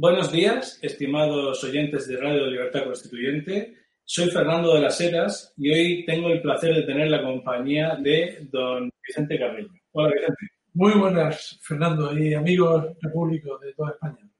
[0.00, 3.74] Buenos días, estimados oyentes de Radio Libertad Constituyente.
[4.04, 8.46] Soy Fernando de las Heras y hoy tengo el placer de tener la compañía de
[8.48, 9.72] don Vicente Carrillo.
[9.90, 10.46] Hola, Vicente.
[10.74, 14.30] Muy buenas, Fernando, y amigos repúblicos de toda España.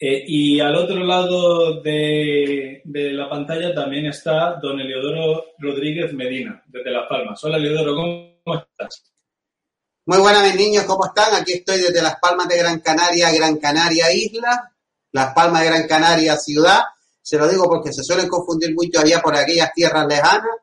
[0.00, 6.60] Eh, y al otro lado de, de, la pantalla también está don Eliodoro Rodríguez Medina,
[6.66, 7.44] desde Las Palmas.
[7.44, 9.09] Hola, Eliodoro, ¿cómo estás?
[10.06, 11.34] Muy buenas, niños, ¿cómo están?
[11.34, 14.72] Aquí estoy desde Las Palmas de Gran Canaria, Gran Canaria Isla,
[15.12, 16.80] Las Palmas de Gran Canaria Ciudad.
[17.20, 20.56] Se lo digo porque se suelen confundir mucho allá por aquellas tierras lejanas.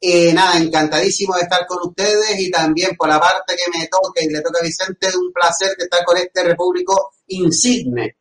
[0.00, 4.24] Y nada, encantadísimo de estar con ustedes y también por la parte que me toque
[4.24, 8.16] y le toca a Vicente, un placer de estar con este repúblico insigne.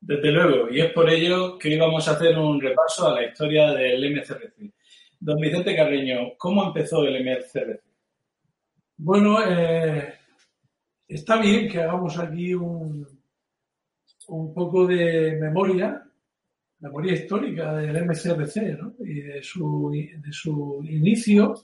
[0.00, 3.72] Desde luego, y es por ello que íbamos a hacer un repaso a la historia
[3.72, 4.72] del MCRC.
[5.20, 7.87] Don Vicente Carreño, ¿cómo empezó el MCRC?
[9.00, 10.12] Bueno, eh,
[11.06, 13.06] está bien que hagamos aquí un,
[14.26, 16.02] un poco de memoria,
[16.80, 18.94] memoria histórica del MCRC ¿no?
[18.98, 21.54] y de su, de su inicio,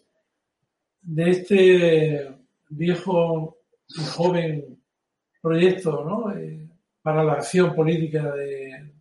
[1.03, 2.37] de este
[2.69, 4.81] viejo y joven
[5.43, 6.39] proyecto ¿no?
[6.39, 6.69] Eh,
[7.03, 8.95] para la acción política de,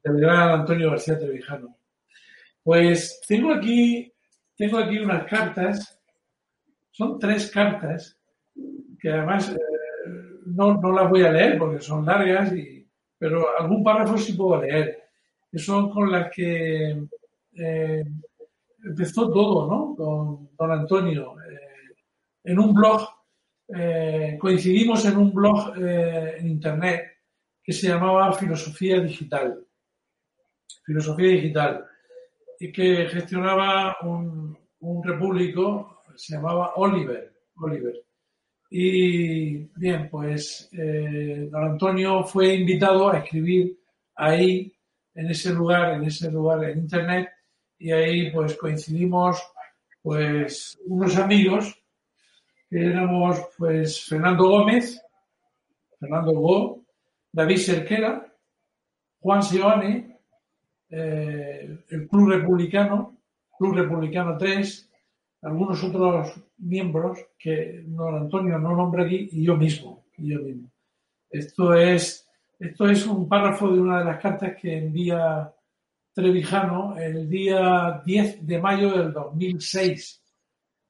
[0.00, 1.76] del gran Antonio García Trevijano.
[2.62, 4.12] Pues tengo aquí,
[4.56, 5.93] tengo aquí unas cartas,
[6.94, 8.16] son tres cartas,
[9.00, 9.58] que además eh,
[10.46, 14.62] no, no, las voy a leer porque son largas, y, pero algún párrafo sí puedo
[14.62, 15.02] leer,
[15.50, 17.04] que son con las que
[17.56, 18.04] eh,
[18.84, 19.96] empezó todo, ¿no?
[19.96, 21.96] Con don Antonio, eh,
[22.44, 23.08] en un blog,
[24.38, 27.02] coincidimos en un blog en internet
[27.62, 29.66] que se llamaba Filosofía Digital.
[30.84, 31.84] Filosofía Digital.
[32.60, 37.32] Y que gestionaba un, un repúblico, se llamaba Oliver.
[37.56, 38.04] Oliver.
[38.70, 43.78] Y bien, pues eh, don Antonio fue invitado a escribir
[44.16, 44.72] ahí,
[45.14, 47.28] en ese lugar, en ese lugar en internet,
[47.78, 49.42] y ahí pues coincidimos
[50.02, 51.80] pues unos amigos
[52.68, 55.00] que éramos pues Fernando Gómez,
[56.00, 56.84] Fernando Gómez,
[57.32, 58.32] David Serquera,
[59.20, 60.18] Juan Seoane,
[60.90, 63.16] eh, el Club Republicano,
[63.56, 64.90] Club Republicano 3,
[65.44, 70.04] algunos otros miembros que don Antonio no nombra aquí y yo mismo.
[70.16, 70.70] Y yo mismo.
[71.28, 72.26] Esto, es,
[72.58, 75.52] esto es un párrafo de una de las cartas que envía
[76.12, 80.22] Trevijano el día 10 de mayo del 2006.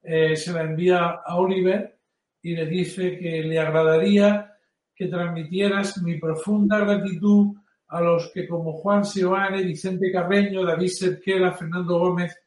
[0.03, 1.99] Eh, se la envía a Oliver
[2.43, 4.53] y le dice que le agradaría
[4.95, 7.57] que transmitieras mi profunda gratitud
[7.89, 12.39] a los que como Juan Seoane, Vicente Carreño, David Cerquera, Fernando Gómez,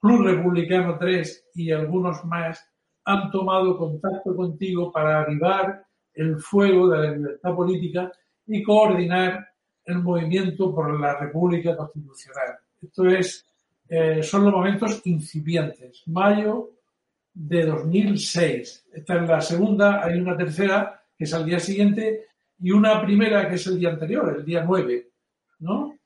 [0.00, 2.64] Club Republicano 3 y algunos más
[3.04, 5.84] han tomado contacto contigo para avivar
[6.14, 8.12] el fuego de la libertad política
[8.46, 9.46] y coordinar
[9.84, 12.58] el movimiento por la República Constitucional.
[12.82, 13.46] Esto es,
[13.88, 16.02] eh, son los momentos incipientes.
[16.06, 16.70] Mayo
[17.32, 18.86] de 2006.
[18.92, 22.26] Esta es la segunda, hay una tercera que es al día siguiente,
[22.58, 25.10] y una primera que es el día anterior, el día 9,
[25.60, 25.98] ¿no?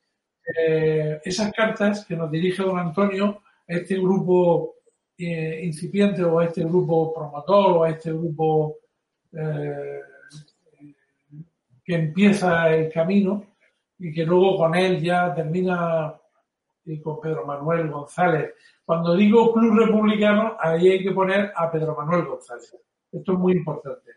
[0.59, 4.75] Eh, esas cartas que nos dirige don Antonio este grupo
[5.17, 8.79] eh, incipiente o este grupo promotor o este grupo
[9.33, 10.01] eh,
[11.85, 13.45] que empieza el camino
[13.99, 16.15] y que luego con él ya termina
[16.85, 18.55] y con Pedro Manuel González.
[18.85, 22.77] Cuando digo club republicano, ahí hay que poner a Pedro Manuel González.
[23.13, 24.11] Esto es muy importante.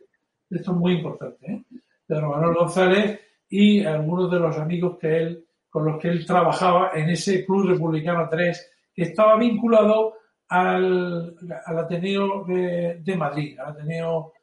[0.50, 1.52] Esto es muy importante.
[1.52, 1.64] ¿eh?
[2.08, 3.20] Pedro Manuel González
[3.50, 7.68] y algunos de los amigos que él, con los que él trabajaba en ese Club
[7.68, 10.14] Republicano 3, que estaba vinculado
[10.50, 14.34] al, Ateneo de, Madrid, al Ateneo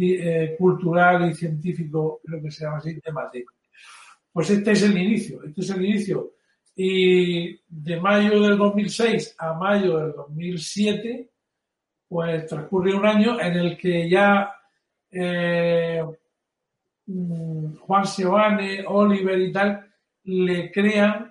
[0.00, 3.44] eh, Cultural y Científico, creo que se llama así, de Madrid.
[4.32, 6.32] Pues este es el inicio, este es el inicio.
[6.74, 11.28] Y de mayo del 2006 a mayo del 2007,
[12.08, 14.52] pues transcurre un año en el que ya
[15.10, 16.02] eh,
[17.06, 19.86] mm, Juan Seoane, Oliver y tal,
[20.24, 21.27] le crean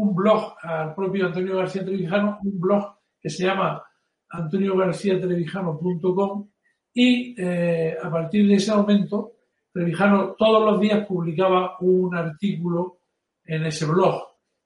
[0.00, 3.82] un blog al propio Antonio García Trevijano, un blog que se llama
[4.28, 6.48] antoniogarciatrevijano.com
[6.92, 9.34] y eh, a partir de ese momento
[9.72, 12.98] Trevijano todos los días publicaba un artículo
[13.44, 14.22] en ese blog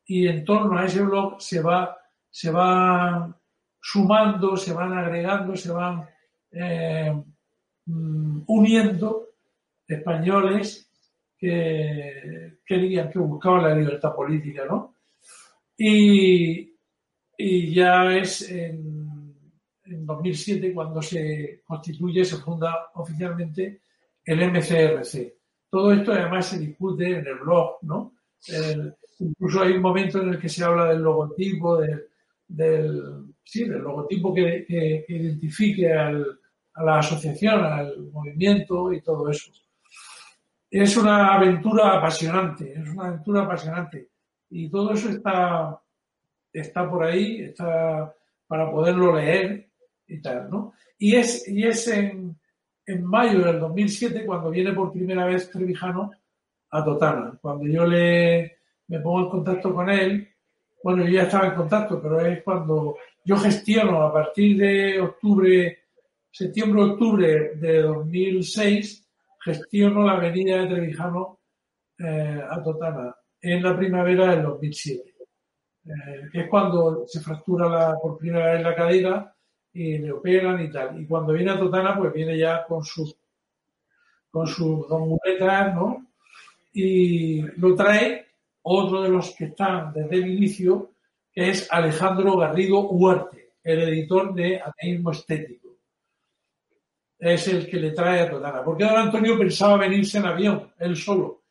[0.06, 1.96] y en torno a ese blog se va
[2.30, 3.34] se van
[3.80, 6.04] sumando, se van agregando, se van
[6.50, 7.12] eh,
[7.86, 9.28] Mm, uniendo
[9.86, 10.90] españoles
[11.36, 14.93] que querían, que buscaban la libertad política, ¿no?
[15.76, 16.72] Y,
[17.74, 19.34] ya es en,
[19.84, 23.80] en 2007 cuando se constituye, se funda oficialmente
[24.24, 25.34] el MCRC.
[25.68, 28.14] todo esto además se discute en el blog, ¿no?
[29.18, 34.34] incluso hay un momento en el que se habla del logotipo, del, sí, del logotipo
[34.34, 36.40] que, que, identifique al,
[36.74, 39.50] a la asociación, al movimiento y todo eso.
[40.70, 44.10] Es una aventura apasionante, es una aventura apasionante.
[44.56, 45.82] Y todo eso está,
[46.52, 48.14] está por ahí, está
[48.46, 49.68] para poderlo leer
[50.06, 50.74] y tal, ¿no?
[50.96, 52.38] Y es, y es en,
[52.86, 56.12] en mayo del 2007 cuando viene por primera vez Trevijano
[56.70, 57.36] a Totana.
[57.42, 60.28] Cuando yo le, me pongo en contacto con él,
[60.84, 65.78] bueno, yo ya estaba en contacto, pero es cuando yo gestiono a partir de octubre,
[66.30, 69.04] septiembre-octubre de 2006,
[69.40, 71.40] gestiono la avenida de Trevijano
[71.98, 75.14] eh, a Totana en la primavera del 2007,
[75.84, 75.90] eh,
[76.32, 79.34] que es cuando se fractura la, por primera vez la cadera
[79.72, 81.00] y le operan y tal.
[81.00, 83.16] Y cuando viene a Totana, pues viene ya con sus
[84.30, 86.08] con sus dos muletas, ¿no?
[86.72, 88.26] Y lo trae
[88.62, 90.90] otro de los que están desde el inicio,
[91.32, 95.76] que es Alejandro Garrido Huarte, el editor de Ateísmo Estético.
[97.16, 98.64] Es el que le trae a Totana.
[98.64, 101.43] Porque don Antonio pensaba venirse en avión, él solo.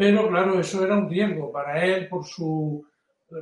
[0.00, 2.82] Pero claro, eso era un riesgo para él por su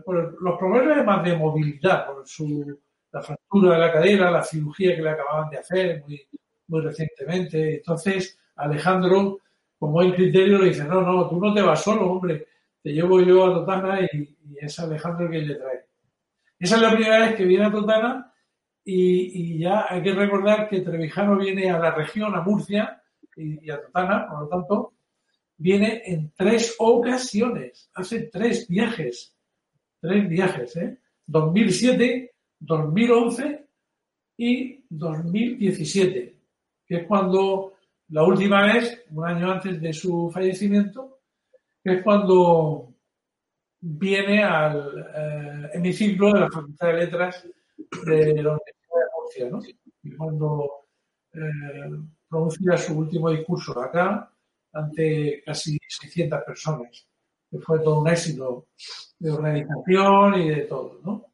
[0.04, 2.80] por los problemas de movilidad, por su
[3.12, 6.20] la fractura de la cadera, la cirugía que le acababan de hacer muy,
[6.66, 7.76] muy recientemente.
[7.76, 9.38] Entonces, Alejandro,
[9.78, 12.48] con buen criterio, le dice, no, no, tú no te vas solo, hombre,
[12.82, 15.84] te llevo yo a Totana y, es Alejandro quien le trae.
[16.58, 18.34] Esa es la primera vez que viene a Totana
[18.84, 23.00] y, ya hay que recordar que Trevijano viene a la región, a Murcia
[23.36, 24.97] y, a Totana, por lo tanto,
[25.58, 29.34] viene en tres ocasiones, hace tres viajes,
[30.00, 30.98] tres viajes, ¿eh?
[31.26, 33.66] 2007, 2011
[34.38, 36.38] y 2017,
[36.86, 37.74] que es cuando
[38.08, 41.18] la última vez, un año antes de su fallecimiento,
[41.82, 42.94] que es cuando
[43.80, 47.46] viene al eh, hemiciclo de la Facultad de Letras
[48.06, 49.60] de la Universidad de Murcia, ¿no?
[50.02, 50.70] Y cuando
[51.32, 51.38] eh,
[52.28, 54.32] pronuncia su último discurso acá
[54.72, 57.08] ante casi 600 personas,
[57.50, 58.68] que fue todo un éxito
[59.18, 61.28] de organización y de todo, ¿no?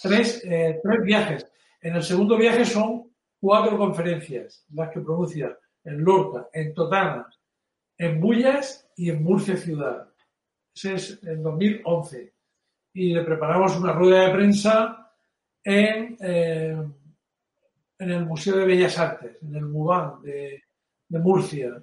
[0.00, 1.46] tres, eh, tres viajes.
[1.80, 3.10] En el segundo viaje son
[3.40, 7.28] cuatro conferencias, las que pronuncia en Lorca, en Totana,
[7.98, 10.08] en Bullas y en Murcia Ciudad.
[10.74, 12.32] Ese es en 2011.
[12.94, 15.12] Y le preparamos una rueda de prensa
[15.64, 16.76] en, eh,
[17.98, 20.62] en el Museo de Bellas Artes, en el MUBAN de,
[21.08, 21.82] de Murcia.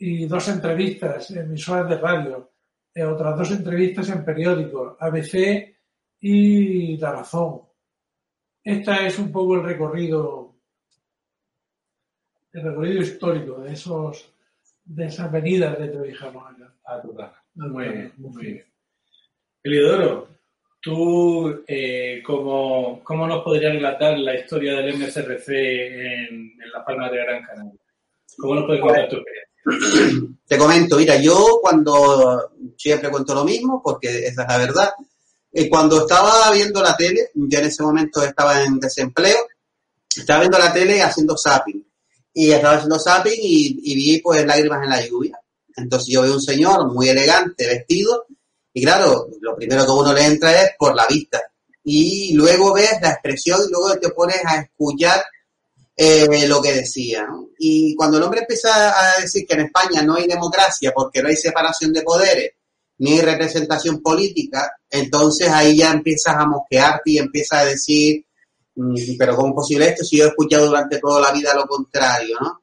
[0.00, 2.50] Y dos entrevistas en emisoras de radio.
[2.94, 5.76] Eh, otras dos entrevistas en periódicos, ABC
[6.20, 7.62] y la razón.
[8.64, 10.54] Esta es un poco el recorrido,
[12.52, 14.34] el recorrido histórico de esos,
[14.84, 16.74] de esas venidas de Trevijano acá.
[16.84, 17.02] Ah,
[17.54, 18.64] muy bien, muy bien.
[19.62, 20.28] Eliodoro,
[20.80, 27.10] tú, eh, ¿cómo, ¿cómo, nos podrías relatar la historia del MSRC en, en La Palma
[27.10, 27.80] de Gran Canaria?
[28.38, 29.49] ¿Cómo nos puedes contar tu experiencia?
[30.46, 34.90] Te comento, mira, yo cuando siempre cuento lo mismo, porque esa es la verdad,
[35.52, 39.38] y cuando estaba viendo la tele, yo en ese momento estaba en desempleo,
[40.16, 41.84] estaba viendo la tele haciendo zapping.
[42.32, 45.38] Y estaba haciendo zapping y, vi pues lágrimas en la lluvia.
[45.76, 48.26] Entonces yo veo un señor muy elegante, vestido,
[48.72, 51.40] y claro, lo primero que uno le entra es por la vista.
[51.82, 55.24] Y luego ves la expresión y luego te pones a escuchar
[56.02, 57.28] eh, lo que decía.
[57.58, 61.28] Y cuando el hombre empieza a decir que en España no hay democracia porque no
[61.28, 62.52] hay separación de poderes,
[63.00, 68.24] ni representación política, entonces ahí ya empiezas a mosquearte y empiezas a decir,
[68.76, 71.66] mm, pero ¿cómo es posible esto si yo he escuchado durante toda la vida lo
[71.66, 72.62] contrario, ¿no?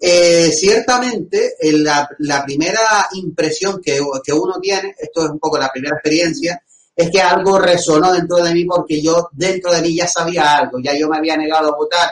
[0.00, 5.70] Eh, ciertamente, la, la, primera impresión que, que, uno tiene, esto es un poco la
[5.70, 6.60] primera experiencia,
[6.96, 10.80] es que algo resonó dentro de mí porque yo dentro de mí ya sabía algo,
[10.82, 12.10] ya yo me había negado a votar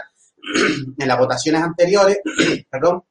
[0.99, 2.19] en las votaciones anteriores,
[2.71, 3.03] perdón,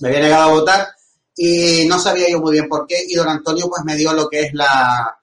[0.00, 0.88] me había negado a votar
[1.34, 4.28] y no sabía yo muy bien por qué y don Antonio pues me dio lo
[4.28, 5.16] que es la...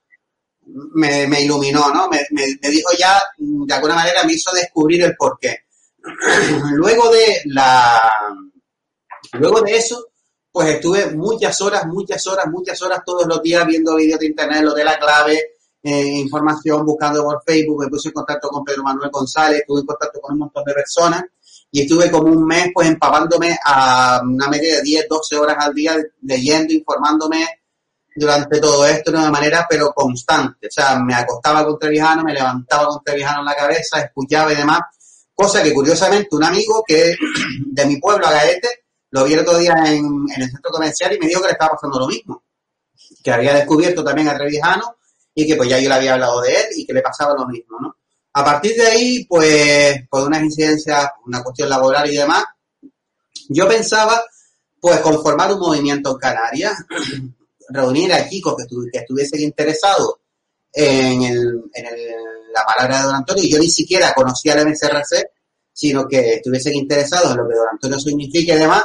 [0.66, 2.08] me, me iluminó, ¿no?
[2.10, 5.60] Me, me, dijo ya, de alguna manera me hizo descubrir el por qué.
[6.74, 8.02] luego de la...
[9.34, 10.08] Luego de eso,
[10.52, 14.64] pues estuve muchas horas, muchas horas, muchas horas todos los días viendo vídeos de internet,
[14.64, 15.52] lo de la clave,
[15.84, 19.86] eh, información, buscando por Facebook, me puse en contacto con Pedro Manuel González, estuve en
[19.86, 21.24] contacto con un montón de personas
[21.72, 25.74] y estuve como un mes pues empapándome a una media de 10, 12 horas al
[25.74, 27.48] día leyendo, informándome
[28.16, 30.68] durante todo esto de una manera pero constante.
[30.68, 34.56] O sea, me acostaba con Trevijano, me levantaba con Trevijano en la cabeza, escuchaba y
[34.56, 34.82] demás.
[35.34, 37.16] Cosa que curiosamente un amigo que
[37.68, 41.20] de mi pueblo, Agaete, lo vi el otro día en, en el centro comercial y
[41.20, 42.44] me dijo que le estaba pasando lo mismo.
[43.24, 44.98] Que había descubierto también a Trevijano
[45.34, 47.48] y que pues ya yo le había hablado de él y que le pasaba lo
[47.48, 47.96] mismo, ¿no?
[48.34, 52.44] A partir de ahí, pues, por unas incidencias, una cuestión laboral y demás,
[53.50, 54.22] yo pensaba,
[54.80, 56.74] pues, conformar un movimiento en Canarias,
[57.70, 60.16] reunir a chicos que, estu- que estuviesen interesados
[60.74, 63.44] en, el, en el- la palabra de Don Antonio.
[63.48, 65.24] Yo ni siquiera conocía el MSRC,
[65.72, 68.84] sino que estuviesen interesados en lo que Don Antonio significa y demás.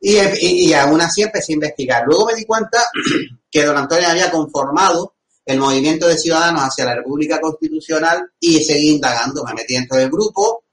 [0.00, 2.04] Y, y, y aún así empecé a investigar.
[2.06, 2.84] Luego me di cuenta
[3.50, 5.14] que Don Antonio había conformado
[5.48, 9.42] el movimiento de ciudadanos hacia la República Constitucional y seguí indagando.
[9.44, 10.64] Me metí dentro del grupo,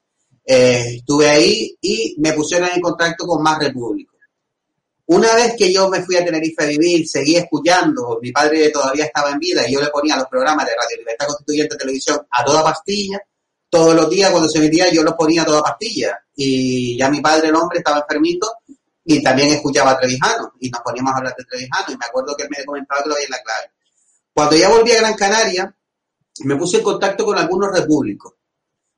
[0.45, 4.19] eh, estuve ahí y me pusieron en contacto con más repúblicos.
[5.05, 9.05] Una vez que yo me fui a Tenerife a vivir, seguí escuchando, mi padre todavía
[9.05, 12.43] estaba en vida y yo le ponía los programas de Radio Libertad Constituyente Televisión a
[12.43, 13.21] toda pastilla,
[13.69, 17.21] todos los días cuando se emitía yo los ponía a toda pastilla y ya mi
[17.21, 18.51] padre, el hombre, estaba enfermito
[19.05, 22.35] y también escuchaba a Trevijano y nos poníamos a hablar de Trevijano y me acuerdo
[22.35, 23.71] que él me comentaba que lo veía en la clave.
[24.35, 25.73] Cuando ya volví a Gran Canaria,
[26.43, 28.33] me puse en contacto con algunos repúblicos.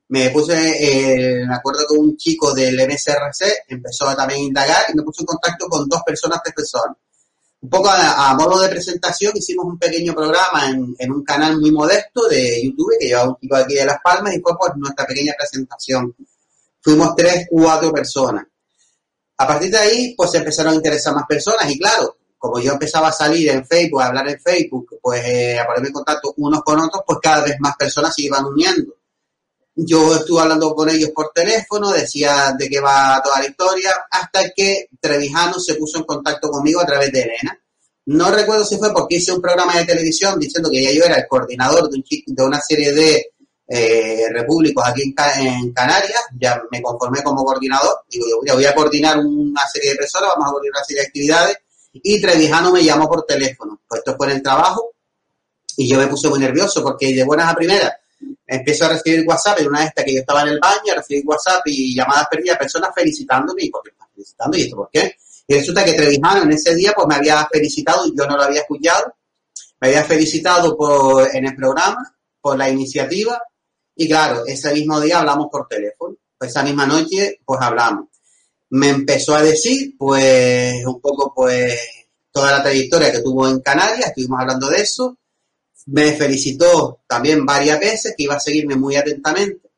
[0.08, 4.96] Me puse, eh, me acuerdo que un chico del MSRC empezó también a indagar y
[4.96, 6.96] me puse en contacto con dos personas, tres personas.
[7.60, 11.70] Un poco a, modo de presentación hicimos un pequeño programa en, en un canal muy
[11.70, 15.06] modesto de YouTube que llevaba un chico aquí de Las Palmas y fue pues nuestra
[15.06, 16.16] pequeña presentación.
[16.80, 18.44] Fuimos tres, cuatro personas.
[19.36, 22.72] A partir de ahí, pues se empezaron a interesar más personas y claro, como yo
[22.72, 26.32] empezaba a salir en Facebook, a hablar en Facebook, pues eh, a ponerme en contacto
[26.36, 28.94] unos con otros, pues cada vez más personas se iban uniendo.
[29.80, 34.50] Yo estuve hablando con ellos por teléfono, decía de qué va toda la historia, hasta
[34.50, 37.60] que Trevijano se puso en contacto conmigo a través de Elena.
[38.06, 41.16] No recuerdo si fue porque hice un programa de televisión diciendo que ya yo era
[41.16, 42.04] el coordinador de, un
[42.34, 43.32] de una serie de
[43.68, 48.64] eh, repúblicos aquí en, Ca- en Canarias, ya me conformé como coordinador, digo, yo voy
[48.64, 51.56] a coordinar una serie de personas, vamos a coordinar una serie de actividades,
[51.92, 53.80] y Trevijano me llamó por teléfono.
[53.88, 54.92] Pues esto fue en el trabajo,
[55.76, 57.92] y yo me puse muy nervioso porque de buenas a primeras
[58.44, 61.22] empiezo a recibir WhatsApp en una de estas que yo estaba en el baño, recibí
[61.24, 64.56] WhatsApp y llamadas perdidas, personas felicitándome, y ¿por qué felicitando?
[64.56, 65.16] ¿Y esto por qué?
[65.46, 68.42] Y resulta que Trevijano en ese día pues me había felicitado y yo no lo
[68.42, 69.14] había escuchado,
[69.80, 70.76] me había felicitado
[71.32, 73.40] en el programa, por la iniciativa,
[73.94, 78.07] y claro, ese mismo día hablamos por teléfono, esa misma noche pues hablamos.
[78.70, 81.78] Me empezó a decir pues un poco pues
[82.30, 85.18] toda la trayectoria que tuvo en Canarias, estuvimos hablando de eso,
[85.86, 89.70] me felicitó también varias veces que iba a seguirme muy atentamente.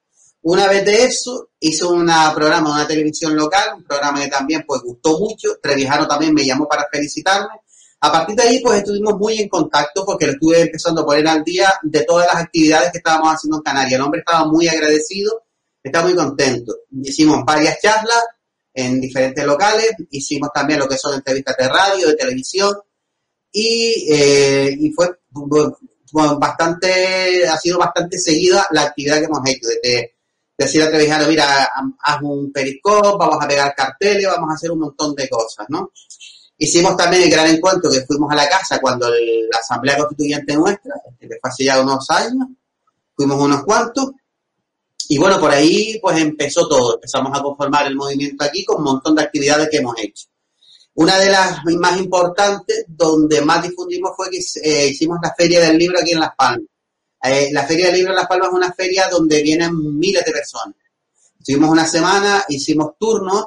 [0.42, 4.80] Una vez de eso, hice un programa, una televisión local, un programa que también pues
[4.82, 5.58] gustó mucho.
[5.62, 7.60] Trevijano también me llamó para felicitarme.
[8.00, 11.28] A partir de ahí pues estuvimos muy en contacto porque lo estuve empezando a poner
[11.28, 13.92] al día de todas las actividades que estábamos haciendo en Canarias.
[13.92, 15.44] El hombre estaba muy agradecido,
[15.82, 16.74] estaba muy contento.
[17.02, 18.24] Hicimos varias charlas
[18.80, 22.74] en diferentes locales, hicimos también lo que son entrevistas de radio, de televisión.
[23.52, 25.76] Y, eh, y fue bu-
[26.12, 30.14] bu- bastante, ha sido bastante seguida la actividad que hemos hecho, desde
[30.56, 31.68] decir a Trevijano, mira,
[32.02, 35.90] haz un periscope, vamos a pegar carteles, vamos a hacer un montón de cosas, ¿no?
[36.58, 40.54] Hicimos también el gran encuentro que fuimos a la casa cuando el- la Asamblea Constituyente
[40.54, 42.46] nuestra, este, que fue hace ya unos años,
[43.16, 44.10] fuimos unos cuantos,
[45.12, 48.84] y bueno, por ahí pues empezó todo, empezamos a conformar el movimiento aquí con un
[48.84, 50.28] montón de actividades que hemos hecho.
[50.94, 55.76] Una de las más importantes, donde más difundimos, fue que eh, hicimos la Feria del
[55.76, 56.68] Libro aquí en Las Palmas.
[57.24, 60.30] Eh, la Feria del Libro en Las Palmas es una feria donde vienen miles de
[60.30, 60.76] personas.
[61.40, 63.46] Estuvimos una semana, hicimos turnos,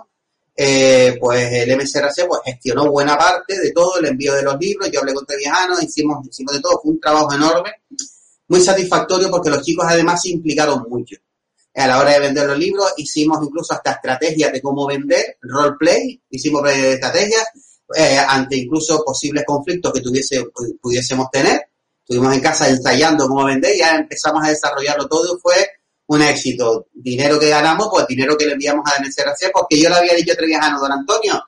[0.53, 4.91] eh, pues el MCRC pues, gestionó buena parte de todo, el envío de los libros,
[4.91, 7.72] yo hablé con Treviajano, hicimos, hicimos de todo, fue un trabajo enorme,
[8.50, 11.15] muy satisfactorio porque los chicos además se implicaron mucho.
[11.75, 16.22] A la hora de vender los libros hicimos incluso hasta estrategias de cómo vender, roleplay,
[16.30, 17.46] hicimos eh, estrategias
[17.96, 20.46] eh, ante incluso posibles conflictos que tuviese,
[20.82, 21.70] pudiésemos tener.
[22.00, 25.56] Estuvimos en casa ensayando cómo vender ya empezamos a desarrollarlo todo y fue
[26.08, 26.88] un éxito.
[26.94, 30.34] Dinero que ganamos, pues dinero que le enviamos a MCRC, porque yo le había dicho
[30.34, 31.44] a Treviajano, don Antonio,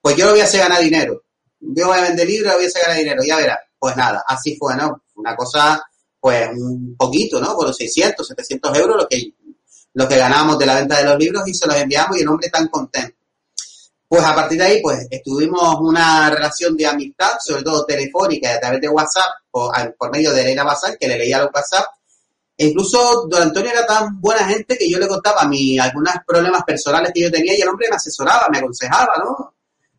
[0.00, 1.24] pues yo lo voy a hacer ganar dinero.
[1.60, 3.60] Yo voy a vender libros, voy a hacer ganar dinero, ya verá.
[3.78, 5.04] Pues nada, así fue, ¿no?
[5.16, 5.82] Una cosa,
[6.20, 7.54] pues un poquito, ¿no?
[7.54, 9.34] Por los 600, 700 euros lo que,
[9.94, 12.28] lo que ganamos de la venta de los libros y se los enviamos y el
[12.28, 13.16] hombre tan contento.
[14.08, 18.60] Pues a partir de ahí, pues estuvimos una relación de amistad, sobre todo telefónica, a
[18.60, 21.86] través de WhatsApp, por, por medio de Elena Bazán, que le leía los WhatsApp.
[22.56, 26.64] E incluso don Antonio era tan buena gente que yo le contaba mí algunos problemas
[26.64, 29.54] personales que yo tenía y el hombre me asesoraba, me aconsejaba, ¿no?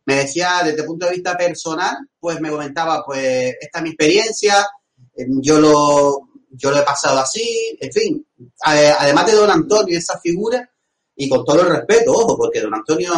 [0.06, 3.90] Me decía desde el punto de vista personal, pues me comentaba, pues esta es mi
[3.90, 4.68] experiencia,
[5.16, 8.28] yo lo, yo lo he pasado así, en fin.
[8.64, 10.70] Además de don Antonio, esa figura,
[11.16, 13.12] y con todo el respeto, ojo, porque don Antonio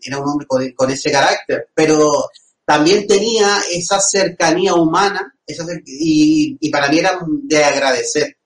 [0.00, 2.28] era un hombre con, ese carácter, pero
[2.64, 8.36] también tenía esa cercanía humana esa, y, y para mí era de agradecer.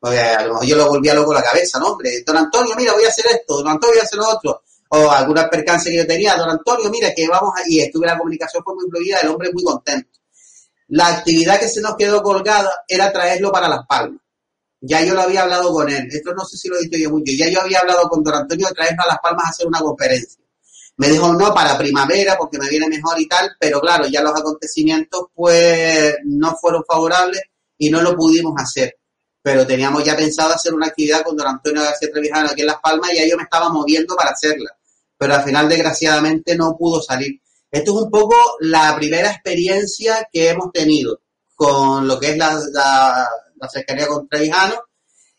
[0.00, 1.92] Porque a lo mejor yo lo volvía loco la cabeza, ¿no?
[1.92, 4.62] Hombre, don Antonio, mira, voy a hacer esto, don Antonio, voy a hacer lo otro.
[4.90, 7.62] O alguna percance que yo tenía, don Antonio, mira, que vamos a...
[7.66, 10.10] Y estuve la comunicación fue muy fluida, el hombre muy contento.
[10.88, 14.20] La actividad que se nos quedó colgada era traerlo para Las Palmas.
[14.80, 16.08] Ya yo lo había hablado con él.
[16.10, 17.32] Esto no sé si lo he dicho yo mucho.
[17.36, 19.80] Ya yo había hablado con don Antonio de traerlo a Las Palmas a hacer una
[19.80, 20.44] conferencia.
[20.96, 24.38] Me dijo no para primavera porque me viene mejor y tal, pero claro, ya los
[24.38, 27.42] acontecimientos pues no fueron favorables
[27.78, 28.96] y no lo pudimos hacer.
[29.42, 32.80] Pero teníamos ya pensado hacer una actividad con don Antonio García Trevijano aquí en Las
[32.80, 34.70] Palmas y ya yo me estaba moviendo para hacerla.
[35.18, 37.40] Pero al final, desgraciadamente, no pudo salir.
[37.74, 41.22] Esto es un poco la primera experiencia que hemos tenido
[41.56, 43.28] con lo que es la,
[43.68, 44.76] cercanía con Trevijano.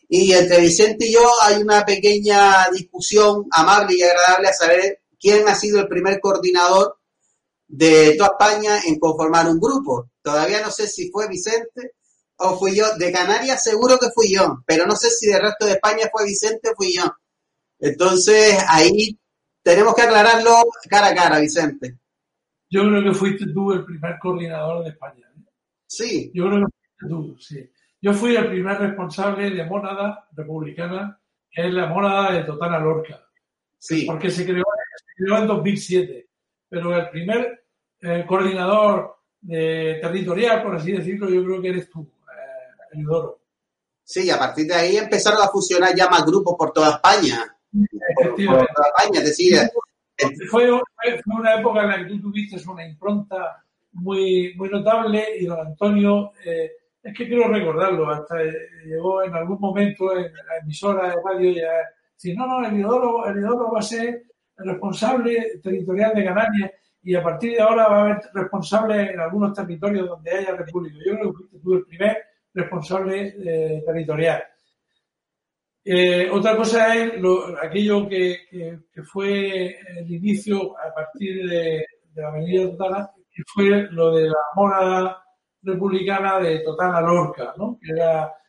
[0.06, 5.48] Y entre Vicente y yo hay una pequeña discusión amable y agradable a saber quién
[5.48, 6.98] ha sido el primer coordinador
[7.68, 10.10] de toda España en conformar un grupo.
[10.20, 11.94] Todavía no sé si fue Vicente
[12.36, 12.84] o fui yo.
[12.98, 16.26] De Canarias seguro que fui yo, pero no sé si del resto de España fue
[16.26, 17.04] Vicente o fui yo.
[17.78, 19.18] Entonces ahí
[19.62, 21.96] tenemos que aclararlo cara a cara, Vicente.
[22.68, 25.26] Yo creo que fuiste tú el primer coordinador de España.
[25.36, 25.42] ¿eh?
[25.86, 26.30] Sí.
[26.34, 27.70] Yo creo que fuiste tú, sí.
[28.00, 31.18] Yo fui el primer responsable de Mónada Republicana,
[31.50, 33.20] que es la Mónada de Totana Lorca.
[33.78, 34.04] Sí.
[34.06, 34.64] Porque se creó,
[35.18, 36.28] en 2007.
[36.68, 37.66] Pero el primer
[38.00, 43.40] eh, coordinador territorial, por así decirlo, yo creo que eres tú, eh, Eudoro.
[44.02, 47.44] Sí, a partir de ahí empezaron a fusionar ya más grupos por toda España.
[48.14, 49.58] Por, toda España, es decir...
[50.50, 55.66] Fue, una época en la que tú tuviste una impronta muy, muy notable y don
[55.66, 56.32] Antonio...
[56.44, 56.70] Eh,
[57.06, 58.34] es que quiero recordarlo, hasta
[58.84, 61.60] llegó en algún momento en la emisora de radio y
[62.16, 64.24] si no, no, el Idoro, el va a ser
[64.58, 66.70] el responsable territorial de Canarias
[67.04, 70.98] y a partir de ahora va a haber responsable en algunos territorios donde haya república.
[71.06, 74.42] Yo creo que fuiste tú el primer responsable eh, territorial.
[75.88, 77.12] Eh, otra cosa es
[77.62, 84.28] aquello que, fue el inicio a partir de, la Avenida Totana, que fue lo de
[84.28, 85.22] la mora
[85.62, 87.78] republicana de Totana Lorca, ¿no?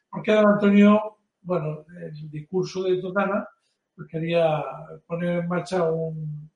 [0.10, 3.48] Porque don Antonio, bueno, el discurso de Totana,
[3.96, 4.64] pues quería
[5.06, 6.50] poner en marcha un,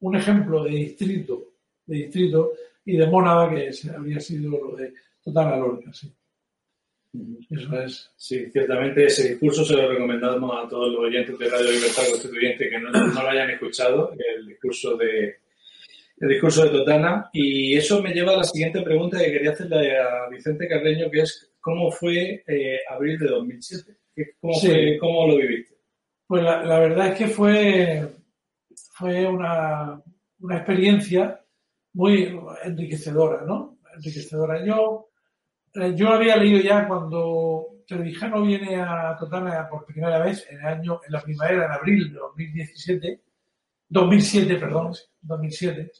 [0.00, 1.44] un ejemplo de distrito,
[1.86, 2.50] de distrito
[2.84, 6.14] y de mónada que habría sido lo de Totana Lorca, sí.
[7.50, 8.10] Eso es.
[8.16, 12.68] Sí, ciertamente ese discurso se lo recomendamos a todos los oyentes de Radio Libertad Constituyente
[12.68, 15.36] que no, no lo hayan escuchado, el discurso de,
[16.20, 17.30] el discurso de Totana.
[17.32, 21.20] Y eso me lleva a la siguiente pregunta que quería hacerle a Vicente Carreño, que
[21.20, 23.96] es ¿cómo fue eh, abril de 2007?
[25.00, 25.76] ¿Cómo, lo viviste?
[26.26, 28.08] Pues la, verdad es que fue,
[28.92, 30.02] fue una,
[30.40, 31.40] una, experiencia
[31.94, 33.78] muy enriquecedora, ¿no?
[33.94, 34.64] Enriquecedora.
[34.64, 35.07] Yo,
[35.74, 40.66] eh, yo había leído ya cuando Trevijano viene a Totana por primera vez en el
[40.66, 43.20] año, en la primavera, en abril de 2017,
[43.88, 45.92] 2007, perdón, 2007,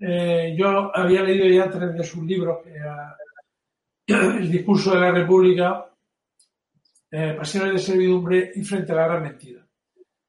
[0.00, 2.58] eh, yo había leído ya tres de sus libros,
[4.06, 5.86] El discurso de la República,
[7.08, 9.64] eh, Pasiones de Servidumbre y Frente a la Gran Mentira.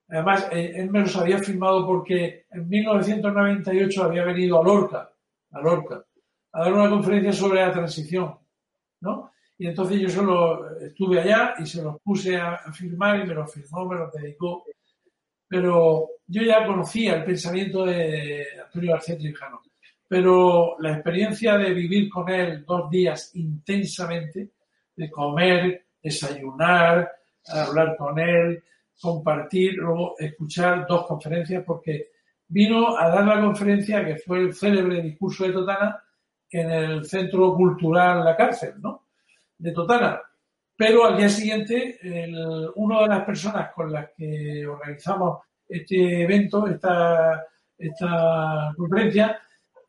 [0.09, 5.11] Además, eh, él me los había firmado porque en 1998 había venido a Lorca,
[5.51, 6.05] a Lorca,
[6.51, 8.37] a dar una conferencia sobre la transición,
[9.03, 9.31] ¿no?
[9.57, 13.53] Y entonces yo solo estuve allá y se los puse a, firmar y me los
[13.53, 14.65] firmó, me los dedicó.
[15.47, 19.61] Pero yo ya conocía el pensamiento de Antonio García Trijano
[20.13, 24.51] pero la experiencia de vivir con él dos días intensamente,
[24.95, 27.11] de comer, desayunar,
[27.47, 28.63] hablar con él,
[29.01, 32.11] compartir, luego escuchar dos conferencias, porque
[32.47, 36.03] vino a dar la conferencia que fue el célebre discurso de Totana
[36.53, 39.07] en el Centro Cultural La Cárcel, ¿no?
[39.57, 40.21] De Totana.
[40.75, 41.99] Pero al día siguiente,
[42.75, 47.45] una de las personas con las que organizamos este evento, esta,
[47.77, 49.39] esta conferencia,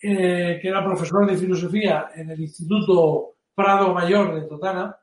[0.00, 4.96] eh, que era profesor de filosofía en el Instituto Prado Mayor de Totana,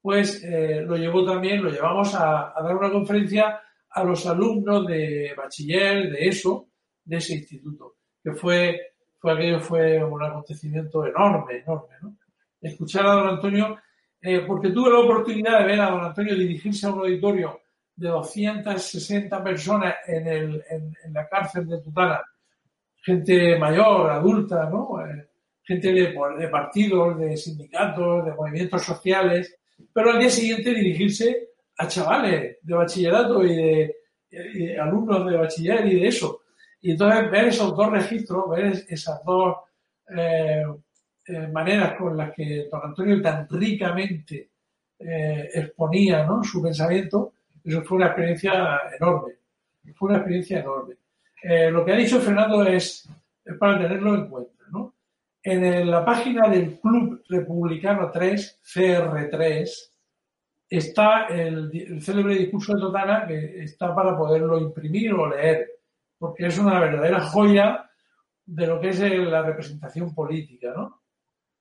[0.00, 5.34] pues eh, lo llevó también, lo llevamos a, dar una conferencia a los alumnos de
[5.36, 6.68] bachiller, de ESO,
[7.04, 12.16] de ese instituto, que fue, fue aquello fue un acontecimiento enorme, enorme, ¿no?
[12.60, 13.78] Escuchar a don Antonio,
[14.20, 17.60] eh, porque tuve la oportunidad de ver a don Antonio dirigirse a un auditorio
[17.94, 22.22] de 260 personas en, el, en la cárcel de Totana
[23.06, 25.00] gente mayor, adulta, ¿no?
[25.06, 25.28] Eh,
[25.62, 29.56] gente de, partidos, de sindicatos, de movimientos sociales,
[29.92, 36.00] pero al día siguiente dirigirse a chavales de bachillerato y de, alumnos de bachiller y
[36.00, 36.40] de eso.
[36.86, 39.56] Y entonces ver esos dos registros, ver esas dos
[40.16, 40.62] eh,
[41.26, 44.50] eh, maneras con las que don Antonio tan ricamente
[44.98, 46.44] exponía ¿no?
[46.44, 47.32] su pensamiento,
[47.64, 49.32] eso fue una experiencia enorme.
[49.96, 50.94] Fue una experiencia enorme.
[51.72, 53.08] lo que ha dicho Fernando es,
[53.58, 54.64] para tenerlo en cuenta.
[54.70, 54.94] ¿no?
[55.42, 59.68] En la página del Club Republicano 3, CR3,
[60.70, 65.75] está el, célebre discurso de Totana que está para poderlo imprimir o leer,
[66.18, 67.90] porque es una verdadera joya
[68.44, 71.02] de lo que es la representación política, ¿no?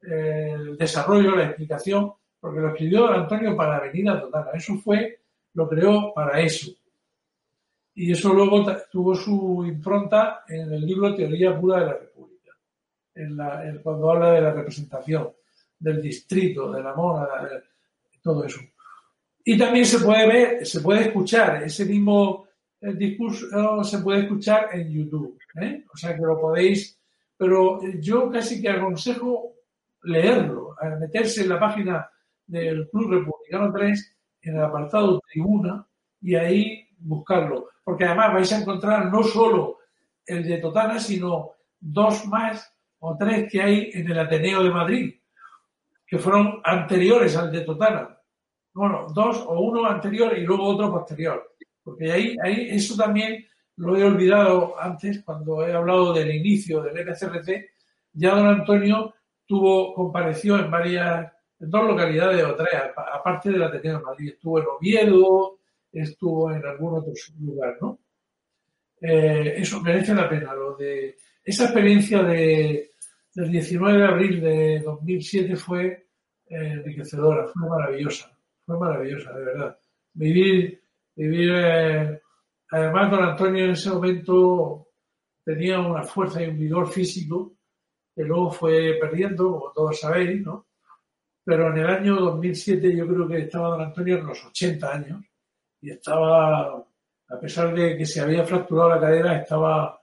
[0.01, 4.51] El desarrollo, la explicación, porque lo escribió Antonio para venir a Totana.
[4.53, 5.21] Eso fue,
[5.53, 6.71] lo creó para eso.
[7.95, 12.51] Y eso luego tuvo su impronta en el libro Teoría Pura de la República,
[13.15, 15.31] en cuando habla de la representación,
[15.79, 17.27] del distrito, de la mona,
[18.21, 18.59] todo eso.
[19.43, 22.44] Y también se puede ver, se puede escuchar ese mismo
[22.85, 25.39] eh, discurso, se puede escuchar en YouTube.
[25.61, 25.83] ¿eh?
[25.93, 26.99] O sea que lo podéis,
[27.37, 29.53] pero yo casi que aconsejo
[30.03, 32.09] leerlo, meterse en la página
[32.45, 35.85] del Club Republicano 3, en el apartado tribuna,
[36.21, 37.69] y ahí buscarlo.
[37.83, 39.79] Porque además vais a encontrar no solo
[40.25, 45.15] el de Totana, sino dos más o tres que hay en el Ateneo de Madrid,
[46.05, 48.15] que fueron anteriores al de Totana
[48.75, 51.54] bueno, dos o uno anterior y luego otro posterior.
[51.85, 53.45] Porque ahí, ahí eso también
[53.77, 57.69] lo he olvidado antes cuando he hablado del inicio del NCRC.
[58.13, 59.13] Ya don Antonio
[59.45, 62.73] tuvo, compareció en varias, en dos localidades o tres,
[63.13, 64.33] aparte de la Ateneo de Madrid.
[64.33, 65.59] Estuvo en Oviedo,
[65.91, 67.99] estuvo en algún otro lugar, ¿no?
[68.99, 70.53] Eh, eso merece la pena.
[70.53, 72.91] Lo de esa experiencia de,
[73.33, 79.79] del 19 de abril de 2007 fue eh, enriquecedora, fue maravillosa fue maravillosa, de verdad.
[80.13, 80.81] Vivir,
[81.15, 82.21] vivir,
[82.69, 84.87] además don Antonio en ese momento
[85.43, 87.55] tenía una fuerza y un vigor físico
[88.15, 90.67] que luego fue perdiendo, como todos sabéis, ¿no?
[91.43, 95.23] Pero en el año 2007 yo creo que estaba don Antonio en los 80 años
[95.81, 96.83] y estaba,
[97.27, 100.01] a pesar de que se había fracturado la cadera, estaba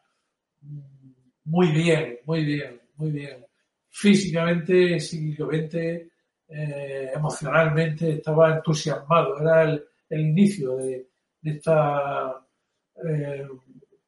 [1.44, 3.44] muy bien, muy bien, muy bien.
[3.88, 6.12] Físicamente, psíquicamente,
[6.48, 9.40] eh, emocionalmente estaba entusiasmado.
[9.40, 9.84] Era el,
[10.20, 11.08] inicio de,
[11.42, 12.46] esta
[13.08, 13.46] eh,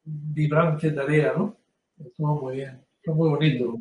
[0.05, 1.57] vibrante tarea, ¿no?
[1.99, 3.79] Estuvo muy bien, estuvo muy bonito.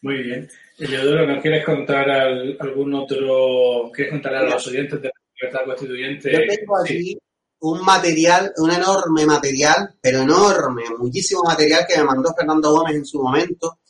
[0.00, 0.48] Muy bien.
[0.78, 6.32] Eleodoro, ¿nos quieres contar algún otro, quieres contar a los oyentes de la libertad constituyente?
[6.32, 7.18] Yo tengo aquí
[7.60, 13.04] un material, un enorme material, pero enorme, muchísimo material que me mandó Fernando Gómez en
[13.04, 13.80] su momento,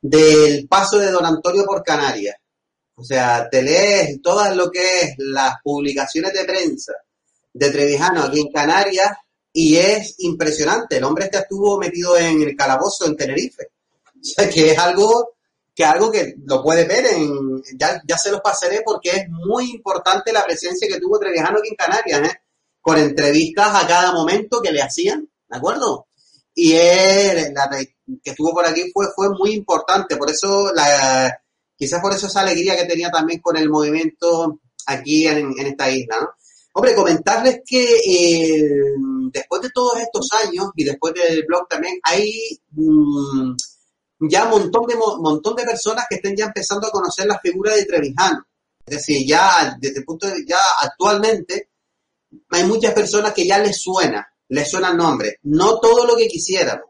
[0.00, 2.36] del paso de don Antonio por Canarias.
[2.98, 6.94] O sea, te lees todas lo que es las publicaciones de prensa
[7.52, 9.10] de Trevijano aquí en Canarias
[9.52, 10.96] y es impresionante.
[10.96, 13.68] El hombre este estuvo metido en el calabozo en Tenerife.
[14.04, 15.34] O sea, que es algo
[15.72, 19.70] que algo que lo puede ver en, ya, ya se los pasaré porque es muy
[19.70, 22.40] importante la presencia que tuvo Trevijano aquí en Canarias, ¿eh?
[22.80, 26.08] con entrevistas a cada momento que le hacían, ¿de acuerdo?
[26.52, 31.40] Y él, la, que estuvo por aquí fue, fue muy importante, por eso la,
[31.78, 36.16] quizás por eso esa alegría que tenía también con el movimiento aquí en, esta isla,
[36.20, 36.28] ¿no?
[36.74, 38.70] Hombre, comentarles que eh,
[39.32, 43.56] después de todos estos años y después del blog también hay mm,
[44.20, 47.74] ya un montón de, montón de personas que estén ya empezando a conocer la figura
[47.74, 48.44] de Trevijano.
[48.84, 51.70] Es decir, ya desde el punto de ya actualmente
[52.50, 55.38] hay muchas personas que ya les suena, les suena el nombre.
[55.44, 56.86] No todo lo que quisiéramos.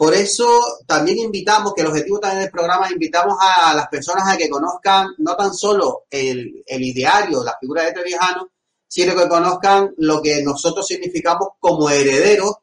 [0.00, 0.48] Por eso
[0.86, 5.08] también invitamos, que el objetivo también del programa, invitamos a, las personas a que conozcan
[5.18, 8.48] no tan solo el, ideario, la figura de Trevijano,
[8.88, 12.54] sino que conozcan lo que nosotros significamos como herederos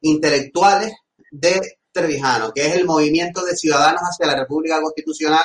[0.00, 0.94] intelectuales
[1.30, 1.60] de
[1.92, 5.44] Trevijano, que es el movimiento de ciudadanos hacia la República Constitucional,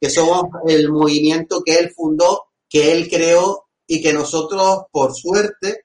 [0.00, 5.84] que somos el movimiento que él fundó, que él creó y que nosotros, por suerte,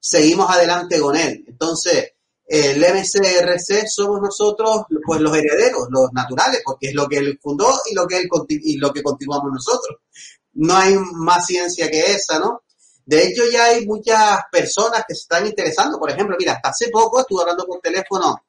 [0.00, 1.44] seguimos adelante con él.
[1.46, 2.12] Entonces,
[2.48, 7.68] el MCRC somos nosotros pues los herederos, los naturales, porque es lo que él fundó
[7.90, 9.98] y lo que él y lo que continuamos nosotros.
[10.54, 12.62] No hay más ciencia que esa, ¿no?
[13.04, 15.98] De hecho, ya hay muchas personas que se están interesando.
[15.98, 18.42] Por ejemplo, mira, hasta hace poco estuve hablando por teléfono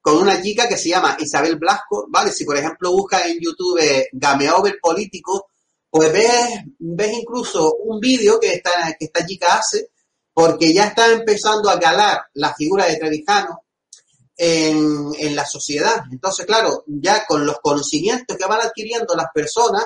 [0.00, 2.30] con una chica que se llama Isabel Blasco, ¿vale?
[2.32, 3.80] Si por ejemplo buscas en YouTube
[4.12, 5.50] Gameover Político,
[5.90, 9.90] pues ves, ves incluso un vídeo que esta, que esta chica hace
[10.40, 13.64] porque ya está empezando a calar la figura de Trevijano
[14.34, 16.04] en, la sociedad.
[16.10, 19.84] Entonces, claro, ya con los conocimientos que van adquiriendo las personas,